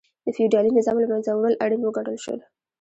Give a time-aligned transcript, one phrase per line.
[0.25, 2.35] د فیوډالي نظام له منځه وړل اړین وګڼل شو.